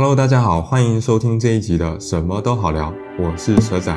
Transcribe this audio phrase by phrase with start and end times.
[0.00, 3.92] Hello，大家好，欢迎收听这一集的什么都好聊，我是蛇仔。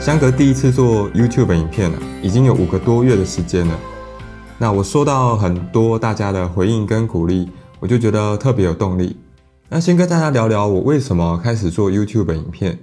[0.00, 3.78] 相隔第一次做 YouTube 影片了，已经有五个多月的时间了。
[4.58, 7.48] 那我收到很多大家的回应跟鼓励，
[7.78, 9.21] 我就觉得特别有动力。
[9.74, 12.78] 那先跟大家聊聊我为什么开始做 YouTube 影片，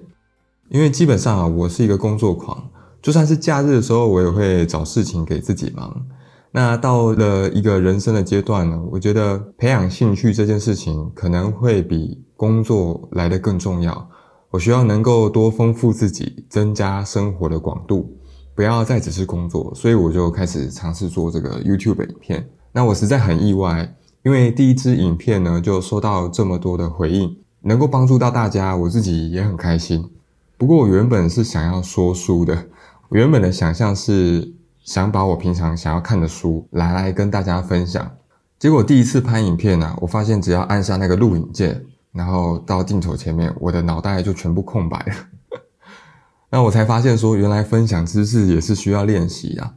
[0.70, 2.68] 因为基本上啊，我是一个工作狂，
[3.00, 6.04] 就算是假日的时候，我也会找事情给自己忙。
[6.52, 14.10] 那到了一个人生的阶段呢，我觉得培养兴趣这件事情可能会比工作来得更重要。
[14.50, 18.18] 我需要能够多丰富自己，增加生活的广度，
[18.56, 22.50] 不要再只是工作，所以我就开始尝试做这个 YouTube 影片。
[22.72, 30.10] 那我实在很意外，因为第一支影片呢就收到这么多的回应，能够帮助到大家，我自己也很开心。
[30.58, 32.68] 不过我原本是想要说书的，
[33.10, 34.54] 我原本的想象是
[34.84, 38.12] 想把我平常想要看的书拿来跟大家分享。
[38.58, 41.86] 结果第一次拍影片呢、啊，我发现只要按下那个录影键。
[42.12, 45.60] 然后到镜头前面，我的脑袋就全部空白了。
[46.50, 49.76] 那我才发现说，原来分享知识也是需要练习啊。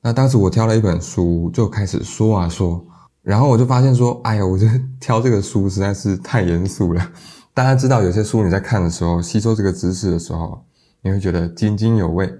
[0.00, 2.86] 那当时我挑了一本书，就开始说啊说，
[3.24, 4.66] 然后我就发现说，哎呀，我这
[5.00, 7.10] 挑这个书实在是太严肃了。
[7.54, 10.62] 大家知道，有些书你在看的时候，吸收这个知识的时候，
[11.02, 12.32] 你会觉得津津有味。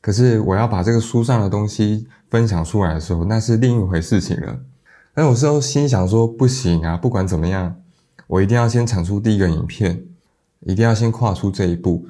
[0.00, 4.60] 可是我要把这个书上的东西分享出来的时候，那是另一回事情了。
[5.12, 7.74] 但有时候心想说，不行啊，不管怎么样。
[8.28, 10.04] 我一定要先产出第一个影片，
[10.60, 12.06] 一定要先跨出这一步。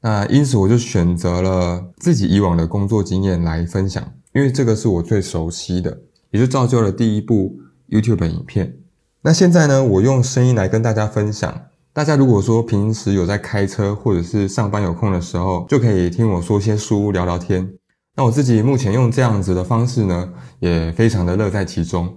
[0.00, 4.02] 那因此我就选择了自己以往的工作经验来分享，
[4.34, 5.96] 因为这个是我最熟悉的，
[6.32, 7.56] 也就造就了第一部
[7.90, 8.76] YouTube 影片。
[9.22, 11.62] 那现在呢，我用声音来跟大家分享。
[11.92, 17.68] 大家如果说平时有在开车或者是上班有空的时候，就可以听我说些书，聊聊天。
[18.16, 22.08] 那我自己目前用这样子的方式呢，也非常的乐在其中。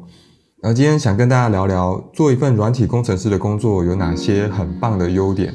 [0.61, 5.53] 那今天想跟大家聊聊，做一份软体工程师的工作有哪些很棒的优点。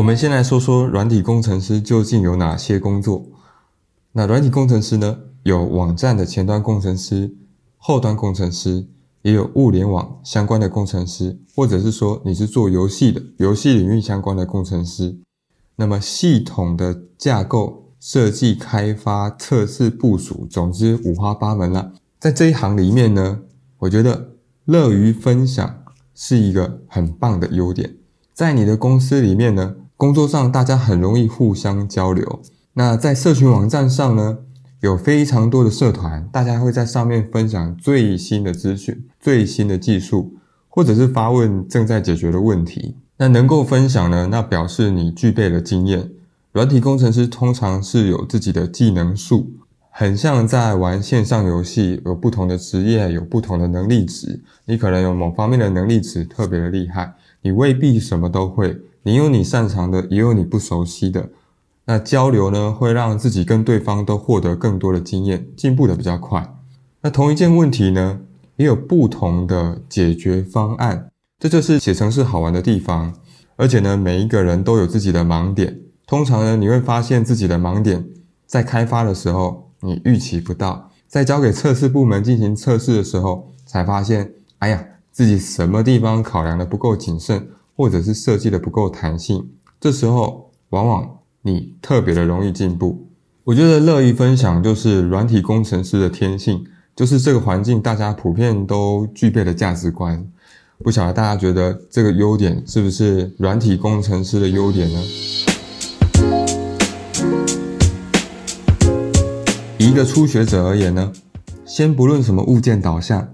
[0.00, 3.22] 我们先来说说软体工程师究竟有哪些工作。
[4.12, 7.36] 那软体工程师呢，有网站的前端工程师、
[7.76, 8.86] 后端工程师，
[9.20, 15.18] 也有物联网相关的工程师，或者是说你是做游戏的，游戏领域相关的工程师。
[15.76, 21.92] 那么系统的架构设计、开发、测试、部署，总之五花八门了。
[22.18, 23.40] 在这一行里面呢，
[23.80, 24.30] 我觉得
[24.64, 25.84] 乐于分享
[26.14, 27.96] 是一个很棒的优点。
[28.32, 32.40] 在你的公司里面呢，工作上大家很容易互相交流。
[32.72, 34.38] 那在社群网站上呢，
[34.80, 40.32] 有非常多的社团，大家会在上面分享最新的资讯、最新的技术，
[40.70, 42.96] 或者是发问正在解决的问题。
[43.18, 46.10] 那能够分享呢，那表示你具备了经验。
[46.52, 49.50] 软体工程师通常是有自己的技能树，
[49.90, 54.40] 很像在玩线上游戏，有不同的职业，有不同的能力值。
[54.64, 58.78] 你可能有某方面的能力值特别的厉害，你未必什么都会。
[59.02, 61.28] 你有你擅长的，也有你不熟悉的。
[61.86, 66.54] 那交流呢，会让自己跟对方都获得更多的经验，进步的比较快。
[67.02, 68.20] 那同一件问题呢，
[68.56, 71.10] 也有不同的解决方案。
[71.38, 73.14] 这就是写程式好玩的地方，
[73.56, 75.80] 而且呢，每一个人都有自己的盲点。
[76.06, 78.06] 通常呢，你会发现自己的盲点
[78.46, 89.48] 在开发的时候你预期不到，在交给测试部门进行测试的时候才发现，哎呀，自己什么地方考量的不够谨慎，或者是设计的不够弹性。
[89.80, 93.06] 这时候，往往你特别的容易进步。
[93.44, 96.64] 我觉得乐于分享就是软体工程师的天性，
[96.94, 100.24] 就是这个环境大家普遍都具备的价值观。
[100.84, 105.02] 不晓得大家觉得这个优点是不是软体工程师的优点呢？
[109.80, 111.10] 以一个初学者而言呢，
[111.64, 113.26] 先不论什么物件导向，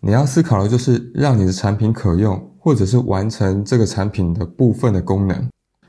[0.00, 5.46] 你要思考的就是让你的产品可用，或者是完成这个产品的部分的功能。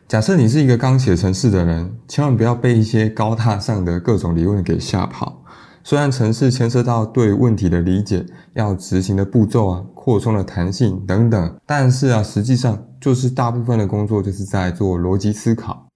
[0.10, 5.42] 假设你是一个刚写程式的人，千万不要被一些高大上的各种理论给吓跑。
[5.86, 8.26] 虽然程式牵涉到对问题的理解、
[8.56, 15.88] 要执行的步骤啊、扩充的弹性等等，但是啊，实际上就是大部分的工作就是在做逻辑思考。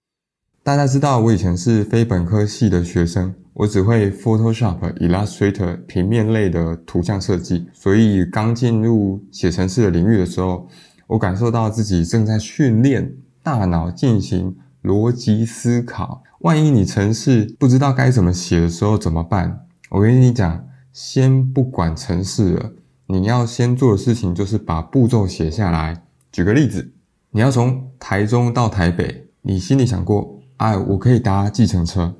[0.68, 10.68] 大家知道，我以前是非本科系的学生，我只会 Photoshop、Illustrator 平面类的图像设计，所以刚进入写程式的领域的时候，
[11.06, 13.10] 我感受到自己正在训练
[13.42, 16.22] 大脑进行逻辑思考。
[16.40, 19.64] 万一你程式不知道该怎么写的时候怎么办？
[19.88, 22.72] 我跟你讲，先不管程式了，
[23.06, 26.02] 你要先做的事情就是把步骤写下来。
[26.30, 26.92] 举个例子，
[27.30, 32.14] 你要从台中到台北，你心里想过，哎，我可以搭计程车。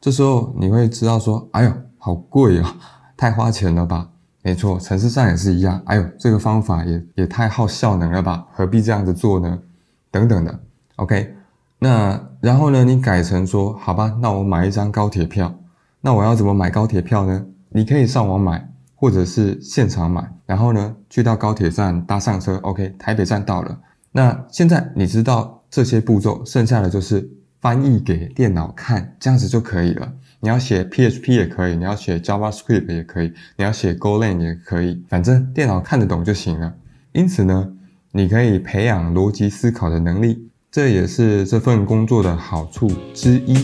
[0.00, 2.76] 这时候你会知道说，哎呦，好贵啊，
[3.16, 4.08] 太花钱了吧？
[4.42, 5.80] 没错，城市上也是一样。
[5.86, 8.44] 哎呦，这个方法也也太耗效能了吧？
[8.52, 9.58] 何必这样子做呢？
[10.10, 10.60] 等等的。
[10.96, 11.34] OK，
[11.78, 15.54] 那然后呢，你改成说，好吧，那我买一张高铁票。
[16.00, 17.44] 那我要怎么买高铁票呢？
[17.68, 20.28] 你可以上网买，或者是现场买。
[20.44, 22.56] 然后呢，去到高铁站搭上车。
[22.62, 23.78] OK，台北站到了。
[24.10, 27.30] 那现在你知道这些步骤，剩下的就是
[27.62, 30.12] 翻译给电脑看，这样子就可以了。
[30.40, 36.74] 你要写 PHP 也可以，你要写 JavaScript 也可以，你要写 Golang 也可以，反正电脑看得懂就行了。
[37.12, 37.72] 因此呢，
[38.10, 43.54] 你可以培养逻辑思考的能力，这也是这份工作的好处之一。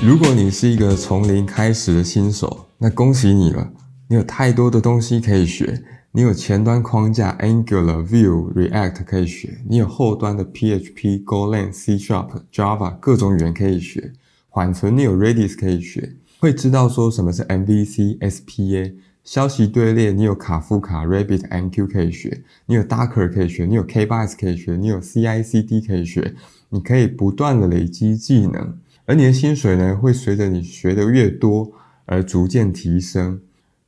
[0.00, 3.68] 如果你是一个从零开始的新手，那恭喜你了，
[4.06, 5.82] 你有太多的东西可以学。
[6.12, 14.12] 你有前端框架 Angular、Vue、React 可以学，你有后端的 PHP、Golang、C Sharp、Java 各种语言可以学。
[14.48, 18.92] 缓存你有 Redis 可以学，会知道说什么是 MVC、SPA。
[19.22, 26.34] 消息队列你有卡夫卡、RabbitMQ 可以学，你有 Docker 可以学，你有 K8s 可以学，你有 CI/CD 可以学。
[26.70, 31.70] 你可以不断的累积技能，而你的薪水呢，会随着你学的越多
[32.06, 33.40] 而逐渐提升。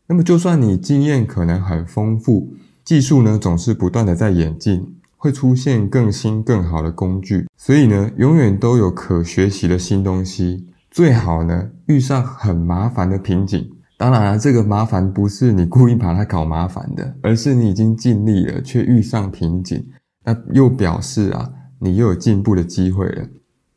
[0.09, 2.53] 那么，就算你经验可能很丰富，
[2.85, 10.67] 技术呢总是不断的在演进，会出现更新更好的工具，所以呢，永远都有可学习的新东西。
[10.91, 19.83] 最好呢，遇上很麻烦的瓶颈，当然了，这个麻烦不是你故意把它搞麻烦的，而是你已经尽力了，却遇上瓶颈，
[20.25, 23.27] 那又表示啊，你又有进步的机会了。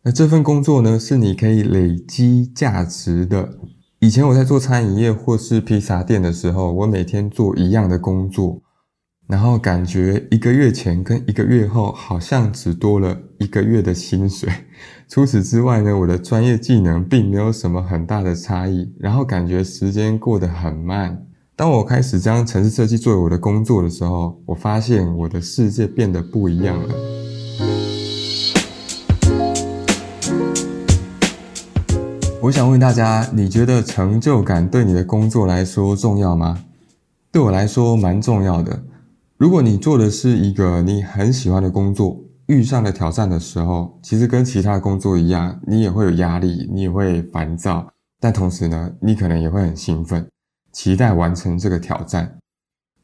[0.04, 3.57] 那这份工作呢，是你可以累积价值的。
[4.05, 8.61] 以前我在做餐饮业或是披萨店的时候，我每天做一样的工作，
[9.25, 14.47] 然后感觉一个月前跟一个月后好像只多了一个月的薪水。
[15.09, 21.25] 除此之外呢，我的专业技能并没有什么很大的差异，然后感觉时间过得很慢。
[21.55, 27.25] 当我开始将城市设计作为我的工作的时候，我发现我的世界变得不一样了。
[32.45, 36.63] 我想问大家，你觉得成就感对你的工作来说重要吗？
[37.31, 38.83] 对我来说蛮重要的。
[39.36, 50.30] 如果你做的是一个你很喜欢的工作，遇上了挑战的时候，其实跟其他的工作一样，你也会有压力，你也会烦躁，但同时呢，你可能也会很兴奋，
[50.71, 52.38] 期待完成这个挑战。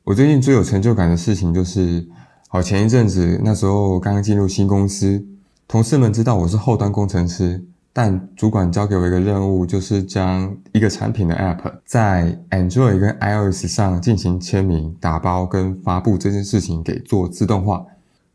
[0.04, 2.08] 我最近最有成就感的事情就是，
[2.48, 5.26] 好，前一阵子那时候刚刚进入新公司，
[5.68, 7.66] 同事们知道我是后端工程师。
[7.94, 17.86] 但主管交给我一个任务，就是将一个产品的 App 在 Android 跟 iOS 上进行签名、打包跟发布这件事情给做自动化。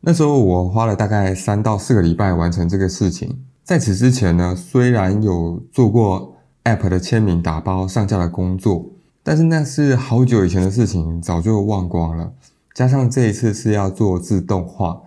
[0.00, 3.38] 那时候我花了大概三到四个礼拜完成这个事情。
[3.64, 8.85] 在此之前呢，虽然有做过 App 的签名、打包、上架的工作，
[9.23, 12.32] 但是那是好久以前的事情，早就忘光了。
[12.75, 15.00] 加上这一次是要做自动化。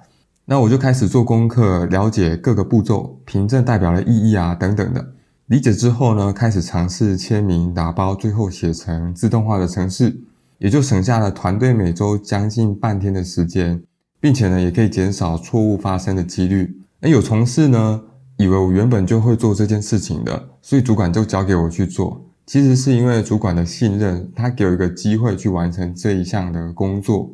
[0.51, 5.13] 那我就开始做功课，了解各个步骤、凭证代表的意义啊等等的。
[5.45, 10.19] 理解之后呢，开始尝试签名、打包，最后写成自动化的程式，
[10.57, 13.79] 也就省下了团队每周将近半天的时间，
[14.19, 16.75] 并且呢，也可以减少错误发生的几率。
[16.99, 18.01] 那有同事呢，
[18.37, 22.25] 以为我原本就会做这件事情的，所以主管就交给我去做。
[22.47, 27.29] 其实是因为主管的信任，他给我一个机会去完成这一项的工作。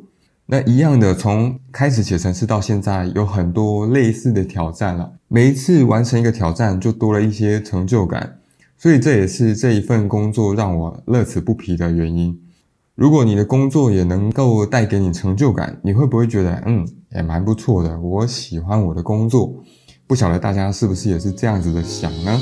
[0.48, 5.14] 那一样的，从开始写程式到现在，有很多类似的挑战了。
[5.26, 8.38] 每一次完成一个挑战，就多了一些成就感，
[8.78, 12.40] 所以这也是这一份工作让我乐此不疲的原因。
[12.94, 17.98] 如果你的工作也能够带给你成就感，你会不会觉得，嗯，也蛮不错的？
[17.98, 19.52] 我喜欢我的工作。
[20.06, 22.40] 不晓得大家是不是也是这样子的想呢？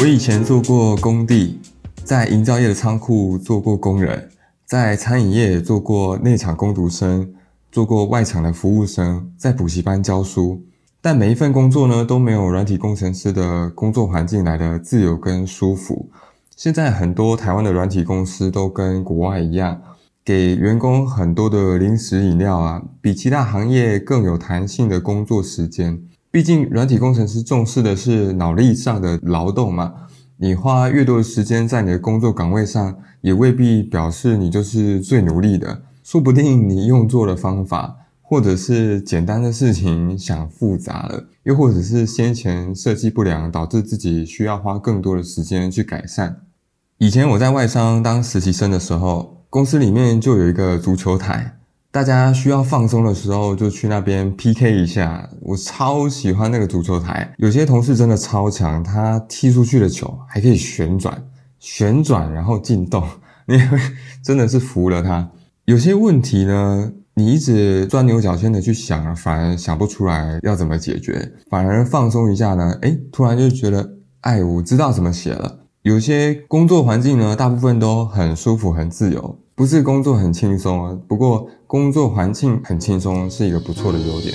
[0.00, 1.58] 我以前做过工地。
[2.06, 4.30] 在营造业的仓库做过工人，
[4.64, 7.34] 在餐饮业做过内场工读生，
[7.72, 10.62] 做过外场的服务生，在补习班教书。
[11.00, 16.08] 但每一份工作呢，都没有软体工程师的工作环境来的自由跟舒服。
[16.54, 19.82] 现在很多台湾的软体公司都跟国外一样，
[20.24, 26.00] 给员工很多的零食饮料啊，比其他行业更有弹性的工作时间。
[26.30, 29.92] 毕竟软体工程师重视的是脑力上的劳动嘛。
[30.38, 35.82] 你花越多的时间在你的工作岗位上，也未必表示你就是最努力的。
[36.02, 46.42] 说不定你用错了方法，或者是简单的事情想复杂了，又或者是先前设计不良，导致自己需要花更多的时间去改善。
[46.98, 51.55] 以前我在外商当实习生的时候，公司里面就有一个足球台，
[51.96, 55.26] 大家需要放松的时候就去那边 PK 一下。
[55.40, 61.24] 我超喜欢那个足球台，有些同事真的超强，他踢出去的球还可以旋转，
[61.58, 63.02] 旋转然后进洞，
[63.48, 63.78] 你会
[64.22, 65.30] 真的是服了他。
[65.64, 71.32] 有些问题呢，你一直钻牛角尖的去想，反而想不出来要怎么解决。
[71.48, 75.60] 反而放松一下呢，诶，突然就觉得，哎，我知道怎么写了。
[75.80, 80.98] 有些工作环境呢，大部分都很舒服、很自由，不是工作很轻松啊。
[81.08, 84.34] 不过工作环境很轻松是一个不错的优点。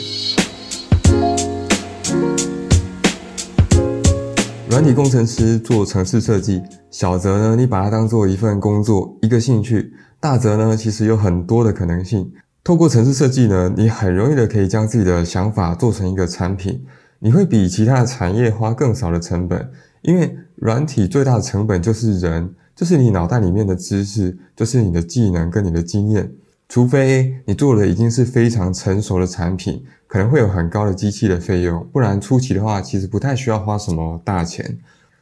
[4.67, 12.31] 软体工程师做城市设计，小则呢，你把它当做一份工作、一个兴趣；大则呢，其实有很多的可能性。
[12.63, 16.83] 透过城市设计呢，你很容易的可以将自己的想法做成一个产品，
[17.19, 19.69] 你会比其他的产业花更少的成本，
[20.01, 26.31] 因为软体最大的成本就是人，就是你脑袋里面的知识，就是你的技能跟你的经验。
[26.69, 34.77] 除非你做的已经是非常成熟的产品，可能会有很高的机器的费用，不然初期的话，其实不太需要花什么大钱。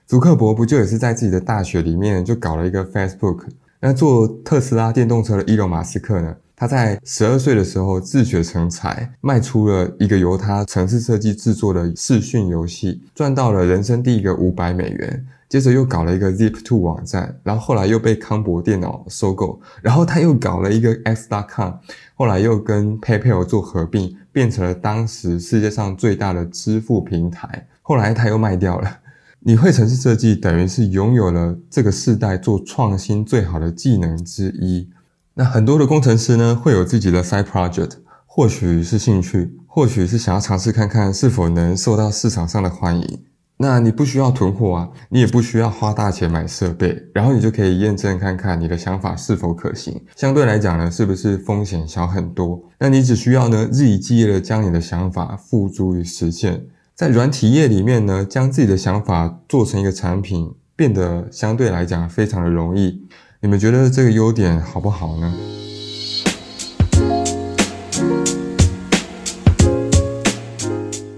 [0.06, 3.48] 祖克伯不就也是在自己的大学里面就搞了一个 Facebook？
[3.80, 6.36] 那做特斯拉电动车的伊隆马斯克呢？
[6.56, 15.26] 他在十二岁的时候自学成才，卖出了一个由他程式设计制作的视讯游戏，赚到了人生第一个五百美元。
[15.50, 21.74] 接着又搞了一个 Zip2 网站，然后后来又被康柏电脑收购，然后他又搞了一个 X.com，
[22.14, 27.68] 后来又跟 PayPal 做合并，变成了当时世界上最大的支付平台。
[27.82, 29.00] 后来他又卖掉了。
[29.42, 34.90] 你会城市设计，等于是拥有了这个世代做创新最好的技能之一。
[35.34, 37.92] 那很多的工程师呢，会有自己的 side project，
[38.26, 43.29] 或许是兴趣，或许是想要尝试看看是否能受到市场上的欢迎。
[43.62, 50.02] 那你不需要囤货啊，你也不需要花大钱买设备，然后你就可以验证看看你的想法是否可行。
[50.16, 52.64] 相对来讲呢，是不是风险小很多？
[52.80, 56.68] 那你只需要呢，日以继夜的将你的想法付诸于实现。
[56.96, 63.06] 在软体业里面呢，将自己的想法做成一个产品，变得相对来讲非常的容易。
[63.42, 65.34] 你们觉得这个优点好不好呢？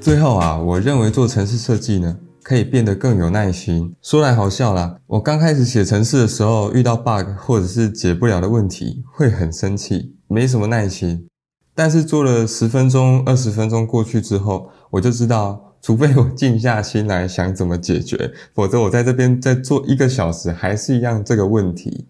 [0.01, 3.95] 最后啊，我认为做城市设计呢，可以变得更有耐心。
[4.01, 11.27] 说来好笑啦，我刚开始写程式的时候，遇到 bug 或者是解不了的问题，会很生气，没什么耐心。
[11.73, 15.67] 但是做了十分钟、二十分钟过去之后，我就知道。
[15.83, 22.05] 除非我静下心来想怎么解决，否则我在这边再做一个小时还是一样这个问题。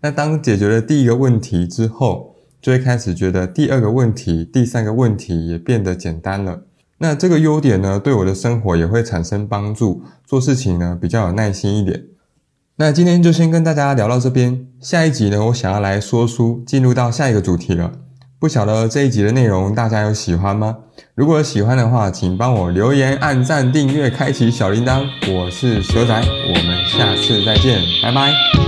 [0.00, 6.62] 那当解决了第一个问题之后，就会开始觉得第二个问题、第三个问题也变得简单了。
[6.98, 12.04] 那这个优点呢，对我的生活也会产生帮助，做事情呢比较有耐心一点。
[12.76, 17.92] 那今天就先跟大家聊到这边，下一集呢，我想要来说书，进入到下一个主题了。
[18.38, 20.76] 不晓得这一集的内容大家有喜欢吗？
[21.14, 25.04] 如果有喜欢的话，请帮我留言、按赞、订阅、开启小铃铛。
[25.32, 28.65] 我是蛇仔，我们下次再见，拜拜。